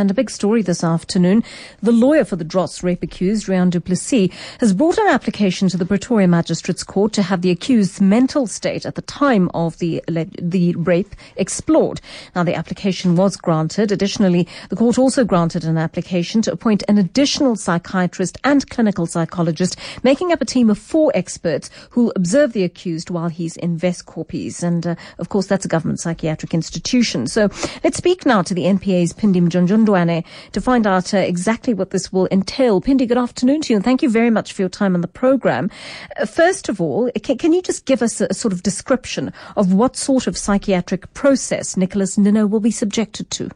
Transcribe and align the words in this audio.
And 0.00 0.10
a 0.10 0.14
big 0.14 0.30
story 0.30 0.60
this 0.60 0.82
afternoon. 0.82 1.44
The 1.80 1.92
lawyer 1.92 2.24
for 2.24 2.34
the 2.34 2.44
Dros 2.44 2.82
rape 2.82 3.02
accused, 3.02 3.46
Rian 3.46 3.70
Duplessis, 3.70 4.32
has 4.58 4.72
brought 4.72 4.98
an 4.98 5.06
application 5.06 5.68
to 5.68 5.76
the 5.76 5.86
Pretoria 5.86 6.26
Magistrates 6.26 6.82
Court 6.82 7.12
to 7.12 7.22
have 7.22 7.42
the 7.42 7.50
accused's 7.50 8.00
mental 8.00 8.48
state 8.48 8.84
at 8.84 8.96
the 8.96 9.02
time 9.02 9.50
of 9.54 9.78
the, 9.78 10.02
the 10.08 10.74
rape 10.74 11.14
explored. 11.36 12.00
Now, 12.34 12.42
the 12.42 12.56
application 12.56 13.14
was 13.14 13.36
granted. 13.36 13.92
Additionally, 13.92 14.48
the 14.68 14.76
court 14.76 14.98
also 14.98 15.24
granted 15.24 15.64
an 15.64 15.78
application 15.78 16.42
to 16.42 16.52
appoint 16.52 16.82
an 16.88 16.98
additional 16.98 17.54
psychiatrist 17.54 18.36
and 18.42 18.68
clinical 18.68 19.06
psychologist, 19.06 19.78
making 20.02 20.32
up 20.32 20.42
a 20.42 20.44
team 20.44 20.70
of 20.70 20.78
four 20.78 21.12
experts 21.14 21.70
who 21.90 22.04
will 22.04 22.12
observe 22.16 22.52
the 22.52 22.64
accused 22.64 23.10
while 23.10 23.28
he's 23.28 23.56
in 23.58 23.78
Weskoppies. 23.78 24.62
And, 24.62 24.86
uh, 24.86 24.96
of 25.18 25.28
course, 25.28 25.46
that's 25.46 25.64
a 25.64 25.68
government 25.68 26.00
psychiatric 26.00 26.52
institution. 26.52 27.28
So 27.28 27.48
let's 27.84 27.98
speak 27.98 28.26
now 28.26 28.42
to 28.42 28.54
the 28.54 28.64
NPA's 28.64 29.12
Phindi 29.12 29.44
To 29.86 30.60
find 30.60 30.86
out 30.86 31.12
uh, 31.12 31.18
exactly 31.18 31.74
what 31.74 31.90
this 31.90 32.12
will 32.12 32.28
entail. 32.30 32.80
Phindi, 32.80 33.06
good 33.06 33.18
afternoon 33.18 33.60
to 33.62 33.72
you, 33.72 33.76
and 33.76 33.84
thank 33.84 34.02
you 34.02 34.10
very 34.10 34.30
much 34.30 34.52
for 34.52 34.62
your 34.62 34.68
time 34.68 34.94
on 34.94 35.00
the 35.00 35.08
program. 35.08 35.70
Uh, 36.18 36.26
first 36.26 36.68
of 36.68 36.80
all, 36.80 37.10
can, 37.22 37.38
can, 37.38 37.52
you 37.52 37.62
just 37.62 37.84
give 37.84 38.02
us 38.02 38.20
a, 38.20 38.26
a, 38.30 38.34
sort 38.34 38.52
of 38.52 38.62
description 38.62 39.32
of 39.56 39.72
what 39.72 39.96
sort 39.96 40.26
of 40.26 40.36
psychiatric 40.36 41.12
process 41.14 41.76
Nicholas 41.76 42.16
Ninow 42.16 42.48
will 42.48 42.60
be 42.60 42.70
subjected 42.70 43.30
to? 43.32 43.50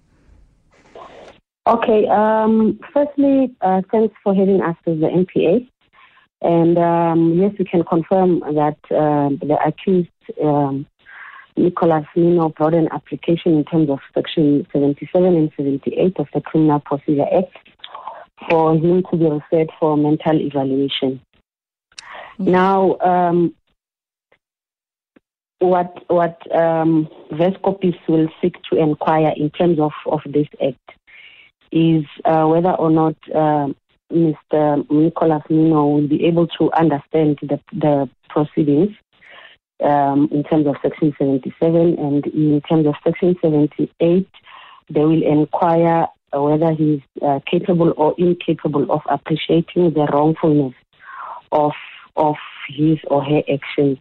Okay. 1.67 2.07
Um, 2.09 2.79
firstly, 2.93 3.55
uh, 3.61 3.83
thanks 3.91 4.15
for 4.23 4.35
having 4.35 4.63
us 4.63 4.77
as 4.87 4.99
the 5.01 5.07
NPA. 5.07 5.69
And 6.41 6.79
um, 6.79 7.35
yes, 7.39 7.53
we 7.59 7.65
can 7.65 7.85
confirm 7.85 8.41
that 8.41 8.79
uh, 8.91 9.31
the 9.45 9.59
accused 9.67 10.09
um, 10.43 10.87
Nicholas 11.59 12.05
Ninow 12.17 12.55
brought 12.55 12.75
an 12.75 12.89
application 12.93 13.55
in 13.55 13.65
terms 13.65 13.91
of 13.91 13.99
Section 14.15 14.67
77 14.73 15.25
and 15.35 15.51
78 15.57 16.17
of 16.19 16.29
the 16.33 16.41
Criminal 16.41 16.81
Procedure 16.81 17.27
Act 17.37 17.57
for 18.49 18.75
him 18.75 19.03
to 19.11 19.17
be 19.17 19.25
referred 19.25 19.71
for 19.79 19.97
mental 19.97 20.41
evaluation. 20.41 21.21
Mm-hmm. 22.39 22.51
Now, 22.51 22.99
um, 23.01 23.55
what 25.59 26.05
what 26.09 26.41
um, 26.57 27.09
Weskoppies 27.33 27.99
will 28.09 28.29
seek 28.41 28.63
to 28.71 28.79
inquire 28.79 29.33
in 29.37 29.51
terms 29.51 29.81
of, 29.81 29.93
of 30.07 30.21
this 30.27 30.47
act 30.65 30.99
is 31.73 32.05
uh, 32.25 32.47
whether 32.47 32.71
or 32.71 32.91
not 32.91 33.17
uh, 33.35 33.69
Mr. 34.13 34.91
Nicholas 34.91 35.43
Ninow 35.51 35.95
will 35.95 36.09
be 36.09 36.25
able 36.25 36.47
to 36.47 36.73
understand 36.73 37.39
the, 37.43 37.61
the 37.73 38.09
proceedings 38.31 38.95
um, 39.83 40.29
in 40.33 40.43
terms 40.45 40.67
of 40.67 40.77
Section 40.83 41.15
77, 41.19 41.99
and 41.99 42.27
in 42.27 42.61
terms 42.69 42.87
of 42.87 42.95
Section 43.05 43.37
78, 43.43 44.29
they 44.91 45.01
will 45.01 45.23
inquire 45.23 46.07
whether 46.33 46.73
he's 46.73 47.01
uh, 47.23 47.41
capable 47.51 47.95
or 47.97 48.15
incapable 48.19 48.91
of 48.91 49.01
appreciating 49.09 49.93
the 49.95 50.07
wrongfulness 50.13 50.75
of 51.53 51.73
of 52.17 52.37
his 52.69 52.99
or 53.07 53.25
her 53.25 53.43
actions 53.51 53.99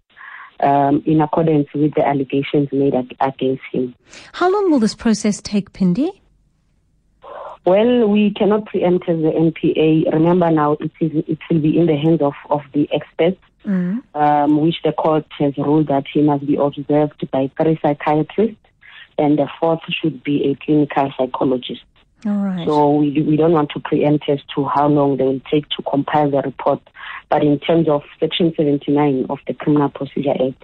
um, 0.59 1.03
in 1.05 1.22
accordance 1.22 1.67
with 1.73 1.94
the 1.94 2.05
allegations 2.05 2.67
made 2.72 2.94
against 3.22 3.61
him. 3.72 3.94
How 4.33 4.52
long 4.52 4.72
will 4.72 4.80
this 4.80 4.95
process 4.95 5.39
take, 5.42 5.72
Phindi? 5.72 6.09
Well, 7.66 8.08
we 8.08 8.33
cannot 8.33 8.66
preempt 8.66 9.09
as 9.09 9.17
the 9.17 9.31
NPA. 9.31 10.13
Remember 10.13 10.50
now, 10.50 10.73
it 10.73 10.91
is 11.02 11.11
it 11.27 11.39
will 11.50 11.59
be 11.59 11.77
in 11.77 11.86
the 11.86 11.97
hands 11.97 12.22
of, 12.22 12.33
of 12.49 12.61
the 12.73 12.88
experts 12.94 13.41
mm. 13.67 14.02
um, 14.16 14.61
which 14.61 14.75
the 14.83 14.94
court 14.94 15.25
has 15.38 15.58
ruled 15.58 15.88
that 15.88 16.05
he 16.11 16.22
must 16.22 16.45
be 16.47 16.55
observed 16.55 17.30
by 17.31 17.52
three 17.58 17.77
psychiatrists, 17.81 18.58
and 19.17 19.38
the 19.38 19.47
fourth 19.59 19.81
should 19.89 20.23
be 20.23 20.52
a 20.52 20.66
clinical 20.66 21.11
psychologist. 21.17 21.81
All 22.25 22.38
right. 22.38 22.66
So 22.67 22.95
we, 22.95 23.22
we 23.22 23.36
don't 23.36 23.52
want 23.52 23.69
to 23.71 23.80
preempt 23.80 24.27
as 24.27 24.39
to 24.55 24.66
how 24.66 24.88
long 24.88 25.17
they 25.17 25.23
will 25.23 25.42
take 25.52 25.69
to 25.69 25.83
compile 25.83 26.31
the 26.31 26.42
report. 26.42 26.81
But 27.30 27.44
in 27.44 27.59
terms 27.59 27.88
of 27.88 28.03
Section 28.19 28.53
79 28.55 29.27
of 29.30 29.39
the 29.45 29.53
Criminal 29.53 29.89
Procedure 29.89 30.32
Act, 30.32 30.64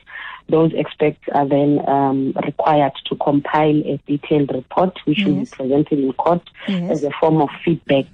those 0.49 0.71
experts 0.77 1.19
are 1.33 1.47
then 1.47 1.79
um, 1.87 2.33
required 2.45 2.93
to 3.05 3.15
compile 3.15 3.81
a 3.85 3.99
detailed 4.07 4.51
report 4.53 4.97
which 5.05 5.19
yes. 5.19 5.27
will 5.27 5.35
be 5.35 5.45
presented 5.45 5.99
in 5.99 6.13
court 6.13 6.47
yes. 6.67 6.91
as 6.91 7.03
a 7.03 7.11
form 7.19 7.41
of 7.41 7.49
feedback 7.63 8.05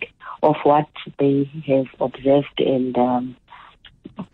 of 0.43 0.55
what 0.63 0.87
they 1.17 1.49
have 1.67 1.87
observed 1.99 2.59
and 2.59 2.97
um, 2.97 3.35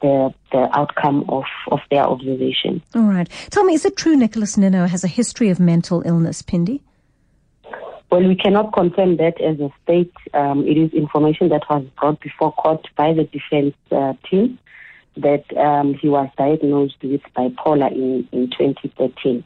the 0.01 0.33
the 0.51 0.69
outcome 0.77 1.25
of, 1.29 1.45
of 1.71 1.79
their 1.89 2.03
observation. 2.03 2.81
All 2.93 3.03
right. 3.03 3.29
Tell 3.49 3.63
me, 3.63 3.73
is 3.73 3.85
it 3.85 3.97
true 3.97 4.15
Nicholas 4.15 4.55
Ninow 4.55 4.87
has 4.87 5.03
a 5.03 5.07
history 5.07 5.49
of 5.49 5.59
mental 5.59 6.03
illness, 6.05 6.41
Phindi? 6.41 6.81
Well, 8.11 8.27
we 8.27 8.35
cannot 8.35 8.71
confirm 8.71 9.17
that 9.17 9.41
as 9.41 9.59
a 9.59 9.69
state. 9.83 10.13
Um, 10.33 10.65
it 10.67 10.77
is 10.77 10.93
information 10.93 11.49
that 11.49 11.63
was 11.69 11.85
brought 11.99 12.19
before 12.21 12.53
court 12.53 12.87
by 12.95 13.13
the 13.13 13.23
defense 13.23 13.75
uh, 13.91 14.13
team 14.29 14.59
that 15.17 15.45
um, 15.57 15.93
he 15.93 16.09
was 16.09 16.29
diagnosed 16.37 16.97
with 17.03 17.21
bipolar 17.35 17.91
in, 17.91 18.27
in 18.31 18.49
2013. 18.49 19.43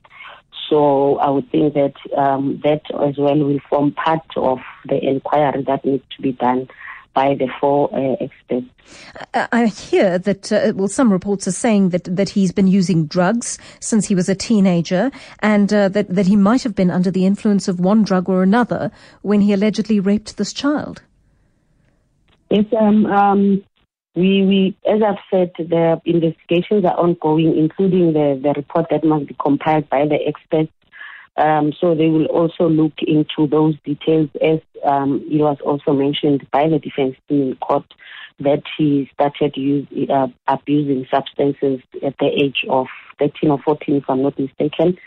So 0.70 1.18
I 1.18 1.30
would 1.30 1.50
think 1.52 1.74
that 1.74 1.96
um, 2.16 2.62
that 2.64 2.82
as 3.08 3.18
well 3.18 3.38
will 3.38 3.60
form 3.70 3.92
part 3.92 4.26
of 4.36 4.60
the 4.86 5.04
inquiry 5.04 5.64
that 5.64 5.84
needs 5.84 6.04
to 6.16 6.22
be 6.22 6.34
done 6.34 6.70
by 7.14 7.34
the 7.34 7.50
four 7.60 7.90
uh, 7.94 8.16
experts. 8.24 8.68
I 9.34 9.66
hear 9.66 10.18
that, 10.20 10.52
uh, 10.52 10.74
well, 10.76 10.88
some 10.88 11.12
reports 11.12 11.48
are 11.48 11.52
saying 11.52 11.90
that, 11.90 12.04
that 12.04 12.30
he's 12.30 12.52
been 12.52 12.68
using 12.68 13.08
drugs 13.08 13.58
since 13.80 14.08
he 14.08 14.16
was 14.16 14.30
a 14.30 14.36
teenager 14.36 15.12
and 15.40 15.74
uh, 15.74 15.90
that, 15.90 16.08
that 16.10 16.28
he 16.28 16.36
might 16.36 16.64
have 16.64 16.76
been 16.76 16.92
under 16.92 17.12
the 17.12 17.26
influence 17.26 17.68
of 17.68 17.80
one 17.80 18.04
drug 18.04 18.30
or 18.30 18.44
another 18.44 18.92
when 19.22 19.42
he 19.42 19.54
allegedly 19.54 20.00
raped 20.00 20.38
this 20.38 20.54
child. 20.54 21.02
Yes, 22.50 22.66
um, 22.80 23.06
um, 23.08 23.64
we, 24.16 24.44
we, 24.46 24.78
as 24.86 25.02
I've 25.02 25.24
said, 25.32 25.52
the 25.58 26.02
investigations 26.06 26.84
are 26.86 26.98
ongoing, 26.98 27.58
including 27.58 28.14
the, 28.14 28.40
the 28.42 28.54
report 28.56 28.88
that 28.90 29.04
must 29.04 29.28
be 29.28 29.36
compiled 29.40 29.90
by 29.90 30.06
the 30.06 30.18
experts 30.28 30.72
um, 31.40 31.72
so 31.80 31.96
they 31.96 32.08
will 32.08 32.26
also 32.26 32.68
look 32.68 32.94
into 33.00 33.48
those 33.48 33.76
details 33.86 34.30
as 34.42 34.60
um, 34.84 35.26
it 35.32 35.38
was 35.38 35.58
also 35.66 35.94
mentioned 35.94 36.46
by 36.52 36.68
the 36.68 36.80
defense 36.80 37.16
team 37.28 37.52
in 37.52 37.56
court 37.56 37.86
that 38.42 38.64
he 38.78 39.10
started 39.14 39.56
use, 39.56 39.88
uh, 40.10 40.28
abusing 40.48 41.08
substances 41.10 41.82
at 42.06 42.16
the 42.20 42.28
age 42.28 42.66
of 42.70 42.88
13 43.20 43.52
or 43.52 43.60
14, 43.62 43.96
if 43.96 44.04
I'm 44.10 44.24
not 44.24 44.38
mistaken. 44.38 44.98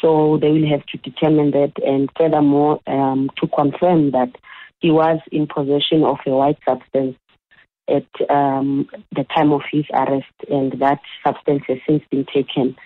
So 0.00 0.38
they 0.40 0.50
will 0.50 0.68
have 0.68 0.84
to 0.86 0.98
determine 0.98 1.52
that 1.52 1.72
and 1.84 2.10
furthermore 2.18 2.80
um, 2.88 3.30
to 3.40 3.46
confirm 3.46 4.10
that 4.10 4.34
he 4.80 4.90
was 4.90 5.20
in 5.30 5.46
possession 5.46 6.02
of 6.04 6.18
a 6.26 6.30
white 6.30 6.58
substance 6.68 7.16
at 7.90 8.30
um, 8.30 8.88
the 9.12 9.24
time 9.24 9.52
of 9.52 9.62
his 9.70 9.84
arrest 9.92 10.32
and 10.48 10.72
that 10.80 11.00
substance 11.24 11.62
has 11.68 11.78
since 11.86 12.02
been 12.10 12.26
taken 12.32 12.76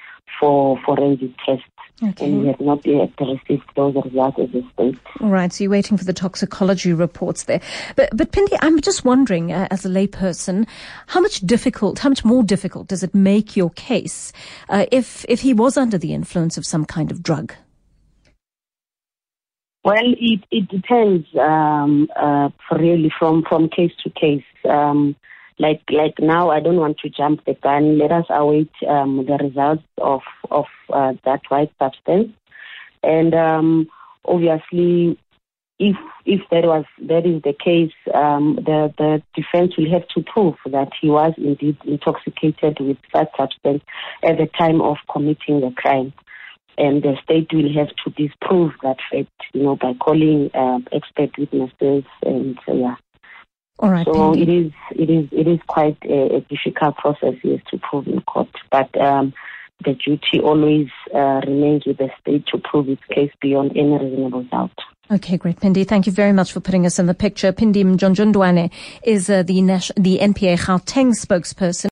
for 0.40 0.78
forensic 0.84 1.30
tests. 1.44 1.64
Okay. 2.02 2.26
And 2.26 2.40
we 2.40 2.48
have 2.48 2.60
not 2.60 2.84
yet 2.84 3.12
received 3.20 3.70
those 3.76 3.94
results 3.94 4.38
as 4.40 4.48
a 4.52 4.68
state. 4.72 4.98
All 5.20 5.28
right, 5.28 5.52
so 5.52 5.62
you're 5.62 5.70
waiting 5.70 5.96
for 5.96 6.04
the 6.04 6.12
toxicology 6.12 6.92
reports 6.92 7.44
there. 7.44 7.60
But, 7.94 8.10
but 8.16 8.32
Phindi, 8.32 8.58
I'm 8.60 8.80
just 8.80 9.04
wondering, 9.04 9.52
uh, 9.52 9.68
as 9.70 9.86
a 9.86 9.88
layperson, 9.88 10.66
how 11.06 11.20
much 11.20 11.40
difficult, 11.40 12.00
how 12.00 12.08
much 12.08 12.24
more 12.24 12.42
difficult 12.42 12.88
does 12.88 13.04
it 13.04 13.14
make 13.14 13.56
your 13.56 13.70
case 13.70 14.32
uh, 14.68 14.86
if, 14.90 15.24
if 15.28 15.40
he 15.42 15.54
was 15.54 15.76
under 15.76 15.96
the 15.96 16.12
influence 16.12 16.58
of 16.58 16.66
some 16.66 16.84
kind 16.84 17.12
of 17.12 17.22
drug? 17.22 17.54
Well, 19.84 20.14
it, 20.18 20.40
it 20.50 20.68
depends 20.68 21.26
um, 21.38 22.08
uh, 22.16 22.48
really 22.72 23.12
from, 23.18 23.44
from 23.46 23.68
case 23.68 23.92
to 24.02 24.10
case. 24.10 24.44
Um, 24.68 25.14
like 25.58 25.82
like 25.90 26.14
now 26.18 26.50
I 26.50 26.60
don't 26.60 26.76
want 26.76 26.98
to 26.98 27.10
jump 27.10 27.44
the 27.44 27.54
gun. 27.54 27.98
Let 27.98 28.10
us 28.10 28.24
await 28.28 28.70
um, 28.88 29.24
the 29.26 29.36
results 29.36 29.84
of 29.98 30.22
of 30.50 30.64
uh, 30.92 31.12
that 31.24 31.42
white 31.48 31.70
substance, 31.78 32.32
and 33.02 33.34
um, 33.34 33.88
obviously, 34.24 35.16
if 35.78 35.96
if 36.26 36.40
that 36.50 36.64
was 36.64 36.84
that 37.02 37.24
is 37.24 37.42
the 37.42 37.52
case, 37.52 37.92
um, 38.12 38.56
the 38.56 38.92
the 38.98 39.22
defense 39.36 39.76
will 39.76 39.90
have 39.92 40.08
to 40.08 40.22
prove 40.22 40.56
that 40.66 40.90
he 41.00 41.08
was 41.08 41.34
indeed 41.36 41.76
intoxicated 41.84 42.80
with 42.80 42.98
that 43.12 43.30
substance 43.36 43.82
at 44.24 44.38
the 44.38 44.48
time 44.58 44.80
of 44.80 44.96
committing 45.12 45.60
the 45.60 45.72
crime. 45.76 46.12
And 46.76 47.02
the 47.02 47.16
state 47.22 47.48
will 47.52 47.72
have 47.74 47.88
to 48.04 48.10
disprove 48.10 48.72
that 48.82 48.96
fact, 49.10 49.30
you 49.52 49.62
know, 49.62 49.76
by 49.76 49.94
calling 49.94 50.50
uh, 50.54 50.78
expert 50.92 51.30
witnesses 51.38 52.04
and 52.22 52.58
uh, 52.68 52.72
yeah. 52.72 52.94
All 53.80 53.90
right. 53.90 54.06
So 54.06 54.34
it 54.34 54.48
is 54.48 54.72
it 54.92 55.10
is 55.10 55.28
it 55.32 55.48
is 55.48 55.58
quite 55.66 55.98
a, 56.04 56.36
a 56.36 56.40
difficult 56.42 56.96
process 56.96 57.34
yes 57.42 57.60
to 57.70 57.78
prove 57.78 58.06
in 58.06 58.20
court, 58.22 58.48
but 58.70 58.88
um, 59.00 59.34
the 59.84 59.94
duty 59.94 60.40
always 60.40 60.88
uh, 61.14 61.40
remains 61.46 61.84
with 61.84 61.98
the 61.98 62.08
state 62.20 62.46
to 62.46 62.58
prove 62.58 62.88
its 62.88 63.02
case 63.12 63.32
beyond 63.40 63.72
any 63.76 63.98
reasonable 63.98 64.44
doubt. 64.44 64.78
Okay, 65.10 65.36
great, 65.36 65.60
Phindi. 65.60 65.86
Thank 65.86 66.06
you 66.06 66.12
very 66.12 66.32
much 66.32 66.52
for 66.52 66.60
putting 66.60 66.86
us 66.86 66.98
in 66.98 67.04
the 67.04 67.12
picture. 67.12 67.52
Phindi 67.52 67.84
Mjonondwane 67.84 68.70
is 69.02 69.28
uh, 69.28 69.42
the, 69.42 69.60
the 69.98 70.18
NPA 70.18 70.56
Gauteng 70.58 71.12
spokesperson. 71.12 71.74